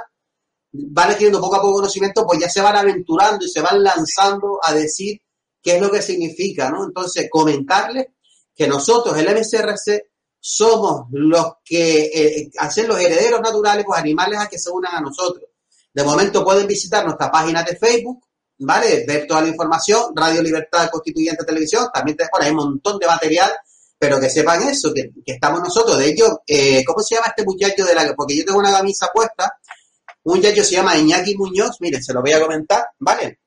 [0.71, 4.61] van adquiriendo poco a poco conocimiento, pues ya se van aventurando y se van lanzando
[4.63, 5.21] a decir
[5.61, 6.85] qué es lo que significa, ¿no?
[6.85, 8.07] Entonces, comentarles
[8.55, 10.07] que nosotros, el MCRC,
[10.39, 15.01] somos los que eh, hacen los herederos naturales, los animales a que se unan a
[15.01, 15.51] nosotros.
[15.93, 18.25] De momento pueden visitar nuestra página de Facebook,
[18.59, 19.05] ¿vale?
[19.07, 23.51] Ver toda la información, Radio Libertad Constituyente Televisión, también te hay un montón de material,
[23.99, 25.99] pero que sepan eso, que, estamos nosotros.
[25.99, 29.09] De hecho, eh, ¿cómo se llama este muchacho de la Porque yo tengo una camisa
[29.13, 29.53] puesta,
[30.25, 33.41] un muchacho se llama Iñaki Muñoz, miren, se lo voy a comentar, ¿vale?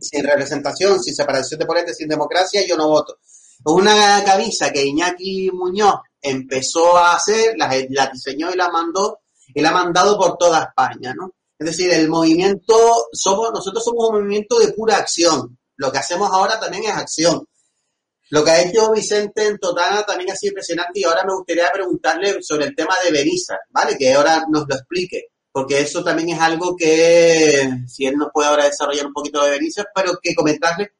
[0.00, 3.18] Sin representación, sin separación de ponentes, sin democracia, yo no voto.
[3.64, 9.20] Una camisa que Iñaki Muñoz empezó a hacer, la, la diseñó y la mandó,
[9.54, 11.32] y la ha mandado por toda España, ¿no?
[11.62, 12.74] Es decir, el movimiento,
[13.12, 15.56] somos, nosotros somos un movimiento de pura acción.
[15.76, 17.46] Lo que hacemos ahora también es acción.
[18.30, 21.70] Lo que ha hecho Vicente en Totana también ha sido impresionante y ahora me gustaría
[21.72, 23.96] preguntarle sobre el tema de Benissa, ¿vale?
[23.96, 28.48] Que ahora nos lo explique, porque eso también es algo que, si él nos puede
[28.48, 30.94] ahora desarrollar un poquito de Benissa, pero que comentarle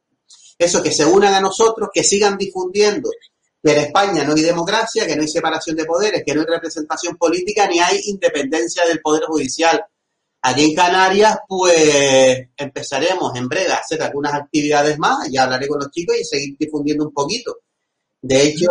[0.57, 3.09] eso, que se unan a nosotros, que sigan difundiendo
[3.61, 6.47] que en España no hay democracia, que no hay separación de poderes, que no hay
[6.47, 9.83] representación política, ni hay independencia del Poder Judicial.
[10.45, 15.79] Aquí en Canarias, pues empezaremos en breve a hacer algunas actividades más, ya hablaré con
[15.79, 17.59] los chicos y seguir difundiendo un poquito.
[18.21, 18.67] De hecho,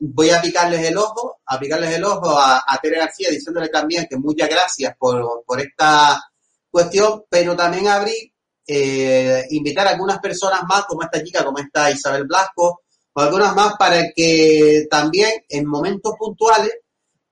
[0.00, 4.16] voy a picarles el ojo, a picarles el ojo a, Tere García diciéndole también que
[4.16, 6.20] muchas gracias por, por esta
[6.68, 8.32] cuestión, pero también abrir,
[8.66, 12.82] eh, invitar a algunas personas más, como esta chica, como esta Isabel Blasco,
[13.12, 16.72] o algunas más, para que también en momentos puntuales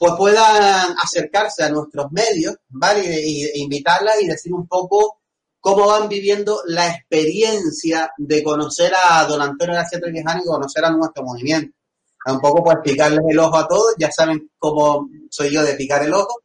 [0.03, 3.03] pues puedan acercarse a nuestros medios, ¿vale?
[3.03, 5.21] E, invitarlas y decir un poco
[5.61, 10.91] cómo van viviendo la experiencia de conocer a don Antonio García Trevijano y conocer a
[10.91, 11.77] nuestro movimiento.
[12.27, 16.03] Un poco pues picarles el ojo a todos, ya saben cómo soy yo de picar
[16.03, 16.43] el ojo,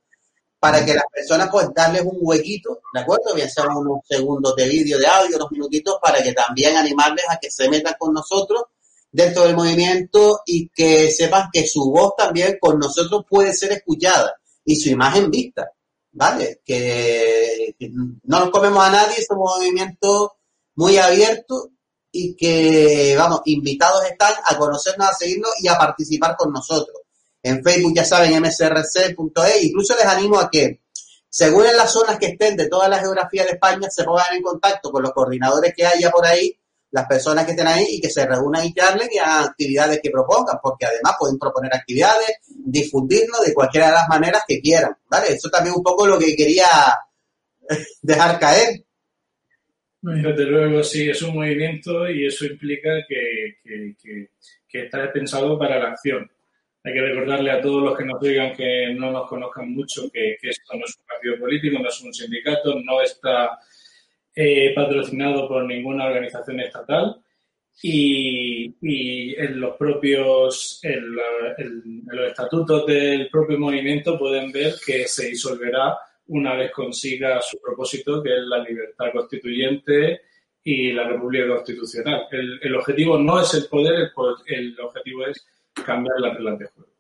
[0.60, 3.34] para que las personas pues darles un huequito, ¿de acuerdo?
[3.34, 7.38] Bien sea unos segundos de vídeo, de audio, unos minutitos, para que también animarles a
[7.38, 8.66] que se metan con nosotros
[9.12, 14.36] dentro del movimiento y que sepan que su voz también con nosotros puede ser escuchada
[14.66, 15.72] y su imagen vista,
[16.12, 16.62] ¿vale?
[16.66, 17.76] Que,
[18.24, 20.38] no nos comemos a nadie, somos un movimiento
[20.76, 21.72] muy abierto
[22.12, 26.98] y que, vamos, invitados están a conocernos, a seguirnos y a participar con nosotros.
[27.44, 30.82] En Facebook ya saben, msrc.e, incluso les animo a que,
[31.30, 34.42] según en las zonas que estén de toda la geografía de España, se pongan en
[34.42, 36.58] contacto con los coordinadores que haya por ahí
[36.92, 40.10] las personas que estén ahí y que se reúnan y charlen y hagan actividades que
[40.10, 45.34] propongan, porque además pueden proponer actividades, difundirlo de cualquiera de las maneras que quieran, ¿vale?
[45.34, 46.68] Eso también un poco lo que quería
[48.02, 48.84] dejar caer.
[50.02, 54.30] Desde luego, sí, es un movimiento y eso implica que, que,
[54.72, 56.30] está pensado para la acción.
[56.84, 60.38] Hay que recordarle a todos los que nos digan que no nos conozcan mucho que,
[60.40, 63.60] que esto no es un partido político, no es un sindicato, no está
[64.40, 67.20] eh, patrocinado por ninguna organización estatal
[67.82, 75.98] y, en los propios, los estatutos del propio movimiento pueden ver que se disolverá
[76.28, 80.22] una vez consiga su propósito, que es la libertad constituyente
[80.64, 82.28] y la república constitucional.
[82.30, 84.12] El, objetivo no es el poder,
[84.46, 85.48] el, objetivo es
[85.84, 86.92] cambiar las reglas de juego.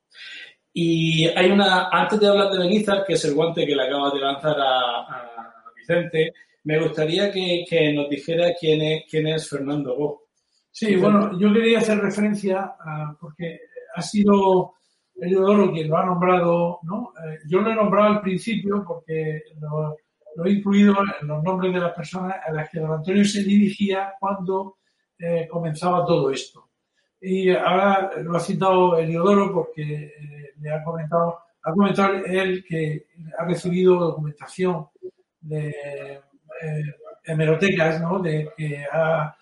[0.74, 4.10] Y hay una, antes de hablar de Benizar, que es el guante que le acaba
[4.10, 6.34] de lanzar a, a Vicente,
[6.68, 10.24] me gustaría que, nos dijera quién es, quién es Fernando Go.
[10.70, 13.62] Sí, bueno, yo quería hacer referencia a, porque
[13.96, 14.74] ha sido
[15.40, 17.14] Oro quien lo ha nombrado, ¿no?
[17.26, 19.96] Eh, yo lo he nombrado al principio porque lo,
[20.46, 24.14] he incluido en los nombres de las personas a las que don Antonio se dirigía
[24.20, 24.80] cuando
[25.18, 26.70] eh, comenzaba todo esto.
[27.22, 33.08] Y ahora lo ha citado Eliodoro porque eh, le ha comentado, ha comentado él que
[33.40, 34.88] ha recibido documentación
[35.40, 36.20] de
[37.24, 38.20] hemerotecas ¿no?
[38.20, 39.34] de que ha,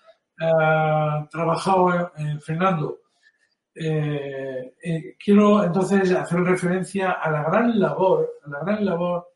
[1.30, 2.98] trabajado eh, Fernando.
[3.74, 9.28] Eh, quiero entonces hacer referencia a la gran labor, a la gran labor,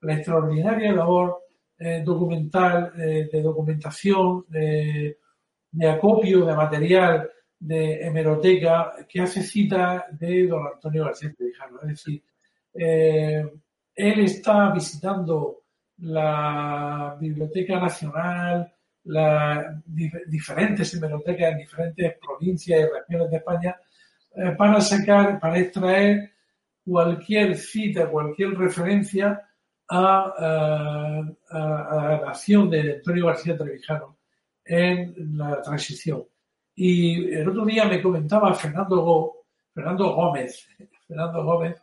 [0.00, 1.42] la extraordinaria labor
[2.04, 5.18] documental, de documentación, de,
[5.86, 11.80] acopio de material de hemeroteca que hace cita de don Antonio García Trevijano.
[11.82, 12.22] Es decir,
[13.96, 15.65] él está visitando
[15.98, 18.72] la Biblioteca Nacional,
[19.04, 19.84] las
[20.26, 23.76] diferentes bibliotecas en diferentes provincias y regiones de España,
[24.34, 26.32] eh, para sacar, para extraer
[26.84, 29.42] cualquier cita, cualquier referencia
[29.88, 34.18] a, la acción de Antonio García Trevijano
[34.64, 36.24] en la transición.
[36.74, 40.68] Y el otro día me comentaba Fernando, Fernando Gómez,
[41.06, 41.82] Fernando Gómez,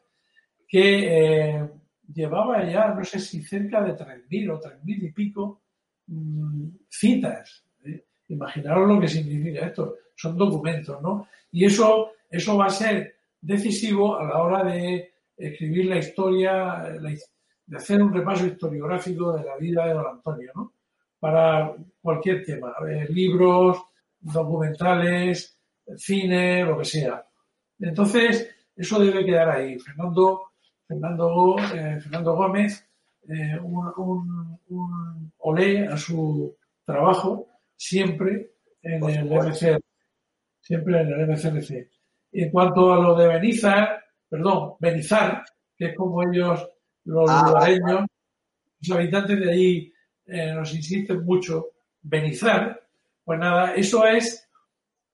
[0.68, 1.70] que eh,
[2.12, 5.62] llevaba ya, no sé si cerca de 3.000 o 3.000 y pico
[6.08, 7.66] mm, citas.
[7.86, 8.06] ¿eh?
[8.30, 9.96] Imaginaros lo que significa esto.
[10.16, 11.28] Son documentos, ¿no?
[11.52, 16.84] Y eso, eso va a ser decisivo a la hora de escribir la historia,
[17.66, 20.74] de hacer un repaso historiográfico de la vida de don Antonio, ¿no?
[21.20, 22.74] Para cualquier tema,
[23.10, 23.78] libros,
[24.20, 25.60] documentales,
[25.96, 27.26] cine, lo que sea.
[27.80, 29.80] Entonces, eso debe quedar ahí.
[29.80, 30.53] Fernando,
[30.88, 32.88] Fernando, eh, Fernando Gómez,
[33.30, 39.80] eh, un, un, olé a su trabajo siempre en el MC,
[40.60, 41.90] siempre en el MCRC.
[42.34, 45.46] En cuanto a lo de Benizar, perdón, Benizar,
[45.78, 46.68] que es como ellos,
[47.06, 48.06] los ah, lugareños,
[48.82, 49.94] los habitantes de allí
[50.26, 52.82] eh, nos insisten mucho, Benizar,
[53.24, 54.50] pues nada, eso es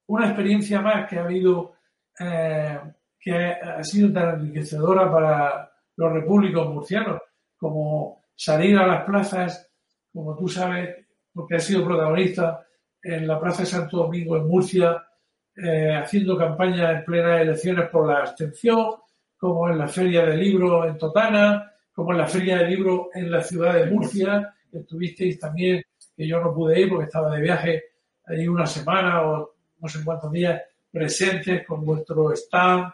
[0.08, 1.74] una experiencia más que ha habido,
[2.20, 2.80] eh,
[3.20, 7.22] que ha sido tan enriquecedora para los repúblicos murcianos,
[7.58, 9.70] como salir a las plazas,
[10.14, 10.96] como tú sabes,
[11.34, 12.66] porque has sido protagonista
[13.02, 15.06] en la Plaza de Santo Domingo en Murcia,
[15.56, 18.96] eh, haciendo campaña en plenas elecciones por la abstención,
[19.38, 23.30] como en la Feria del Libro en Totana, como en la Feria del Libro en
[23.30, 25.84] la ciudad de Murcia, que estuvisteis también,
[26.16, 27.84] que yo no pude ir porque estaba de viaje
[28.26, 32.92] ahí una semana o no sé cuántos días presentes con vuestro stand,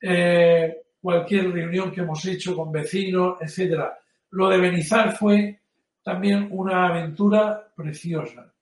[0.00, 3.98] eh, cualquier reunión que hemos hecho con vecinos, etcétera.
[4.30, 5.60] Lo de Benizar fue
[6.02, 8.52] también una aventura preciosa.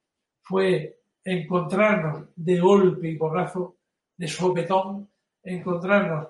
[0.43, 3.77] Fue encontrarnos de golpe y porrazo,
[4.17, 5.09] de sopetón,
[5.43, 6.29] encontrarnos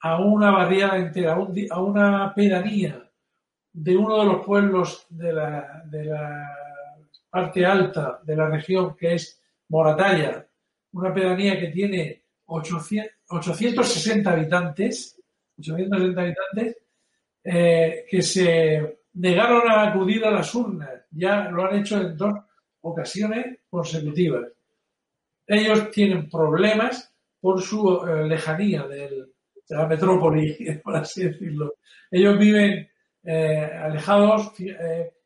[0.00, 1.36] a una barriada entera,
[1.70, 3.10] a una pedanía
[3.72, 6.50] de uno de los pueblos de la, de la
[7.30, 10.46] parte alta de la región, que es Moratalla,
[10.92, 15.20] una pedanía que tiene 860 habitantes,
[15.58, 16.76] 860 habitantes,
[17.44, 20.90] eh, que se negaron a acudir a las urnas.
[21.10, 22.34] Ya lo han hecho en dos
[22.80, 24.50] ocasiones consecutivas.
[25.46, 29.26] Ellos tienen problemas por su eh, lejanía de
[29.68, 31.74] la metrópoli, por así decirlo.
[32.10, 32.88] Ellos viven
[33.22, 34.52] eh, alejados,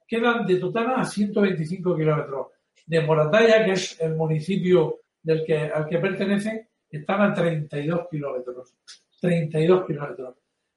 [0.06, 2.48] quedan de Totana a 125 kilómetros.
[2.86, 8.74] De Moratalla, que es el municipio del que, al que pertenece, están a 32 kilómetros.
[9.20, 10.34] 32 kilómetros.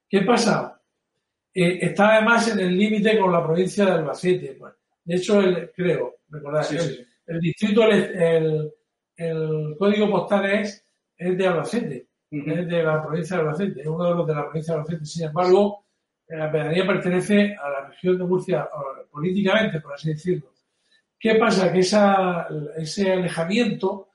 [0.09, 0.81] ¿Qué pasa?
[1.53, 4.55] Eh, está además en el límite con la provincia de Albacete.
[4.59, 4.73] Pues.
[5.03, 6.65] De hecho, el, creo, recordad,
[7.27, 8.71] el, distrito, el,
[9.15, 10.85] el, código postal es,
[11.17, 14.43] es de Albacete, es de la provincia de Albacete, es uno de los de la
[14.43, 15.05] provincia de Albacete.
[15.05, 15.85] Sin embargo,
[16.27, 18.69] la pedanía pertenece a la región de Murcia
[19.11, 20.51] políticamente, por así decirlo.
[21.19, 21.71] ¿Qué pasa?
[21.71, 22.47] Que esa,
[22.77, 24.10] ese alejamiento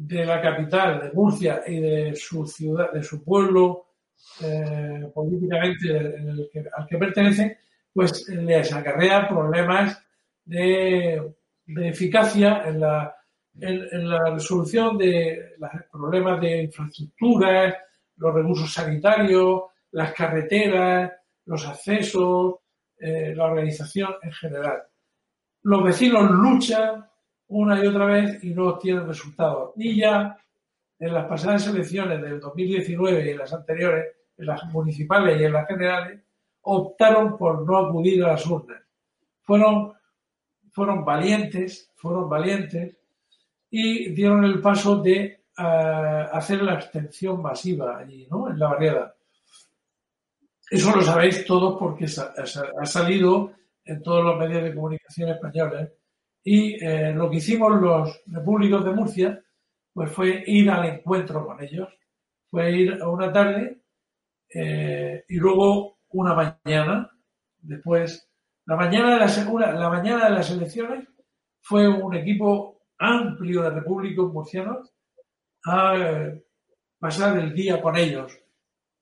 [0.00, 3.88] de la capital, de Murcia y de su ciudad, de su pueblo
[4.42, 5.88] eh, políticamente
[6.74, 7.58] al que pertenece,
[7.92, 10.02] pues les acarrea problemas
[10.42, 11.34] de,
[11.66, 13.14] eficacia en la,
[13.60, 17.74] en, la resolución de los problemas de infraestructuras,
[18.16, 21.12] los recursos sanitarios, las carreteras,
[21.44, 22.54] los accesos,
[22.98, 24.82] eh, la organización en general.
[25.62, 27.09] Los vecinos luchan
[27.50, 29.72] una y otra vez y no obtienen resultados.
[29.76, 30.36] Y ya
[30.98, 35.52] en las pasadas elecciones del 2019 y en las anteriores, en las municipales y en
[35.52, 36.20] las generales,
[36.62, 38.82] optaron por no acudir a las urnas.
[39.42, 39.92] Fueron,
[40.70, 42.98] fueron valientes, fueron valientes
[43.70, 48.50] y dieron el paso de eh, hacer la abstención masiva allí, ¿no?
[48.50, 49.14] En la barriada.
[50.70, 53.52] Eso lo sabéis todos porque ha salido
[53.84, 55.90] en todos los medios de comunicación españoles.
[56.42, 59.44] Y eh, lo que hicimos los repúblicos de Murcia,
[59.92, 61.88] pues fue ir al encuentro con ellos.
[62.50, 63.82] Fue ir una tarde
[64.52, 67.10] eh, y luego una mañana,
[67.58, 68.28] después,
[68.66, 71.06] la mañana de la la mañana de las elecciones,
[71.60, 74.92] fue un equipo amplio de repúblicos murcianos
[75.64, 76.44] a eh,
[76.98, 78.38] pasar el día con ellos.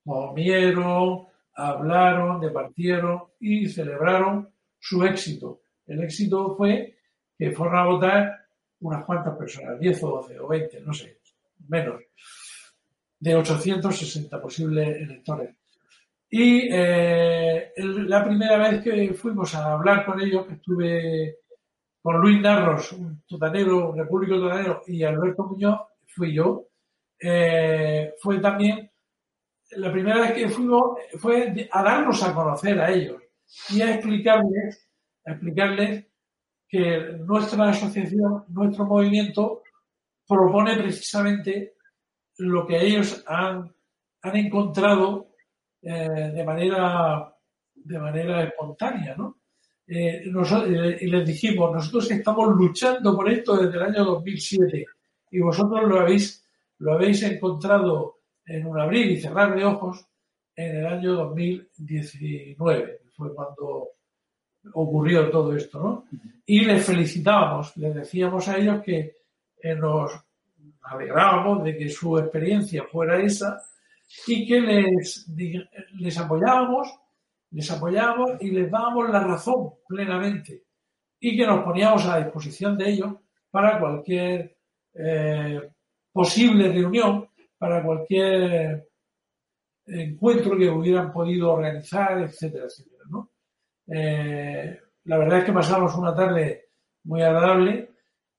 [0.04, 5.60] Comieron, hablaron, departieron y celebraron su éxito.
[5.86, 6.97] El éxito fue
[7.38, 8.38] que fueron a votar
[8.80, 11.20] unas cuantas personas, 10 o 12 o 20, no sé,
[11.68, 12.02] menos,
[13.20, 15.54] de 860 posibles electores.
[16.30, 21.36] Y eh, la primera vez que fuimos a hablar con ellos, que estuve
[22.02, 26.66] con Luis Narros, un totanero, un repúblico totanero, y Alberto Muñoz, fui yo,
[27.20, 28.90] eh, fue también,
[29.72, 33.22] la primera vez que fuimos fue a darnos a conocer a ellos
[33.70, 34.88] y a explicarles,
[35.26, 36.07] a explicarles
[36.68, 39.62] que nuestra asociación, nuestro movimiento,
[40.26, 41.74] propone precisamente
[42.38, 43.72] lo que ellos han,
[44.22, 45.28] han encontrado
[45.82, 47.34] eh, de, manera,
[47.74, 49.38] de manera espontánea, ¿no?
[49.88, 50.22] eh,
[51.00, 54.84] y les dijimos, nosotros estamos luchando por esto desde el año 2007
[55.30, 56.44] y vosotros lo habéis,
[56.78, 60.06] lo habéis encontrado en un abrir y cerrar de ojos
[60.54, 63.88] en el año 2019, fue cuando
[64.74, 66.04] ocurrió todo esto, ¿no?
[66.46, 69.16] Y les felicitábamos, les decíamos a ellos que
[69.62, 70.12] eh, nos
[70.82, 73.60] alegrábamos de que su experiencia fuera esa
[74.26, 75.28] y que les,
[75.98, 76.88] les apoyábamos,
[77.50, 80.62] les apoyábamos y les dábamos la razón plenamente
[81.20, 83.12] y que nos poníamos a disposición de ellos
[83.50, 84.56] para cualquier
[84.94, 85.60] eh,
[86.12, 88.88] posible reunión, para cualquier
[89.86, 93.04] encuentro que hubieran podido organizar, etcétera, etcétera.
[93.10, 93.30] ¿no?
[93.90, 96.68] Eh, la verdad es que pasamos una tarde
[97.04, 97.90] muy agradable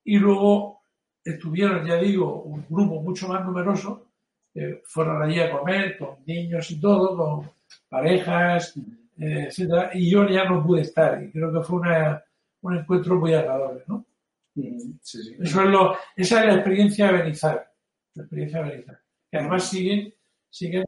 [0.03, 0.81] y luego
[1.23, 4.07] estuvieron, ya digo, un grupo mucho más numeroso,
[4.83, 7.51] fueron allí a comer con niños y todo, con
[7.87, 12.23] parejas, eh, etcétera, y yo ya no pude estar y creo que fue una,
[12.61, 14.05] un encuentro muy agradable, ¿no?
[14.55, 17.73] Mm, Eso es lo, esa es la experiencia de Benizar,
[18.15, 18.99] la experiencia de Benizar,
[19.31, 20.13] que además siguen,
[20.49, 20.85] siguen,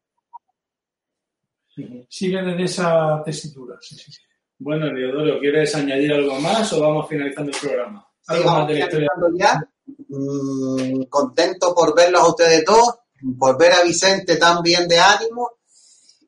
[2.10, 3.78] siguen en esa tesitura.
[3.80, 4.22] Sí, sí, sí.
[4.64, 8.08] Bueno, Leodoro, ¿quieres añadir algo más o vamos finalizando el programa?
[8.28, 9.08] ¿Algo más de la historia?
[9.34, 9.60] Ya.
[10.08, 12.94] Mm, contento por verlos a ustedes todos,
[13.40, 15.50] por ver a Vicente tan bien de ánimo.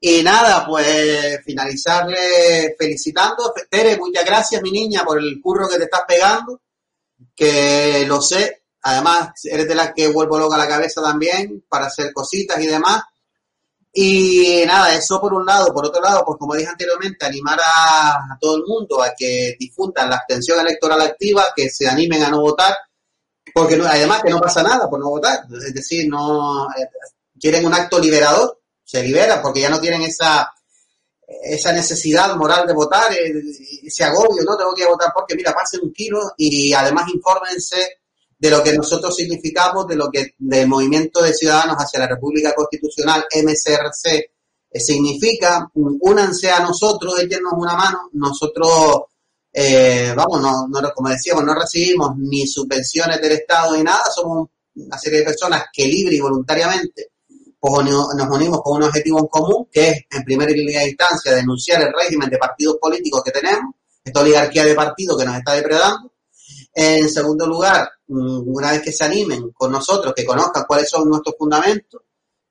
[0.02, 3.54] Y nada, pues finalizarle felicitando.
[3.70, 6.60] Tere, muchas gracias, mi niña, por el curro que te estás pegando,
[7.36, 8.64] que lo sé.
[8.82, 13.04] Además, eres de las que vuelvo loca la cabeza también para hacer cositas y demás.
[13.96, 15.72] Y nada, eso por un lado.
[15.74, 20.10] Por otro lado, pues como dije anteriormente, animar a, todo el mundo a que difundan
[20.10, 22.76] la abstención electoral activa, que se animen a no votar,
[23.54, 25.46] porque además que no pasa nada por no votar.
[25.66, 26.90] Es decir, no eh,
[27.40, 30.52] quieren un acto liberador, se libera porque ya no tienen esa
[31.42, 33.34] esa necesidad moral de votar, eh,
[33.84, 38.03] ese agobio, no tengo que votar porque mira, pasen un kilo y además infórmense
[38.44, 42.54] de lo que nosotros significamos, de lo que del movimiento de ciudadanos hacia la República
[42.54, 44.32] Constitucional, MCRC,
[44.70, 49.04] eh, significa, únanse a nosotros, échenos una mano, nosotros,
[49.54, 54.50] eh, vamos, no, no, como decíamos, no recibimos ni subvenciones del Estado ni nada, somos
[54.76, 57.12] una serie de personas que libre y voluntariamente
[57.58, 61.94] pues, nos unimos con un objetivo en común, que es, en primera instancia, denunciar el
[61.94, 63.74] régimen de partidos políticos que tenemos,
[64.04, 66.13] esta oligarquía de partidos que nos está depredando,
[66.74, 71.08] en segundo lugar, mm, una vez que se animen con nosotros, que conozcan cuáles son
[71.08, 72.02] nuestros fundamentos,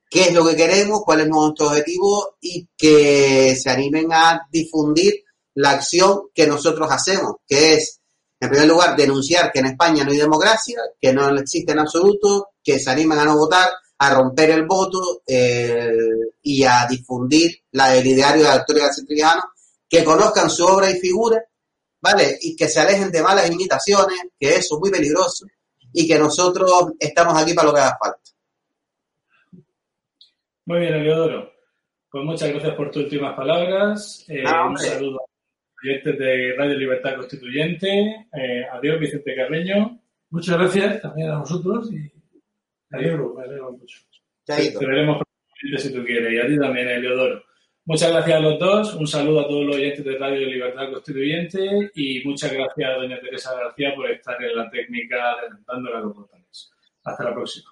[0.09, 5.25] qué es lo que queremos, cuál es nuestro objetivo y que se animen a difundir
[5.55, 8.01] la acción que nosotros hacemos, que es,
[8.39, 12.51] en primer lugar, denunciar que en España no hay democracia, que no existe en absoluto,
[12.63, 15.91] que se animen a no votar, a romper el voto eh,
[16.43, 19.43] y a difundir la, el ideario de la Victoria Trujano,
[19.89, 21.43] que conozcan su obra y figura
[22.03, 22.37] ¿vale?
[22.41, 25.47] Y que se alejen de malas imitaciones, que eso es muy peligroso,
[25.93, 28.19] y que nosotros estamos aquí para lo que haga falta.
[30.67, 31.53] Muy bien, Eliodoro.
[32.11, 34.25] Pues muchas gracias por tus últimas palabras.
[34.29, 37.89] Eh, ah, un saludo a los oyentes de Radio Libertad Constituyente.
[37.89, 39.99] Eh, adiós, Vicente Carreño.
[40.31, 43.99] Muchas gracias también a nosotros y me alegro, me alegro mucho.
[44.45, 45.23] Te veremos
[45.79, 46.33] si tú quieres.
[46.33, 47.43] Y a ti también, Eliodoro.
[47.85, 51.91] Muchas gracias a los dos, un saludo a todos los oyentes de Radio Libertad Constituyente
[51.97, 56.71] y muchas gracias a doña Teresa García por estar en la técnica adelantando los botones.
[57.03, 57.71] Hasta la próxima.